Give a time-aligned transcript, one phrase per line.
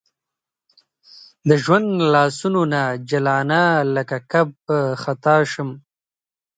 [1.47, 3.63] د ژوند لاسونو نه جلانه
[3.95, 4.49] لکه کب
[5.01, 5.69] خطا شم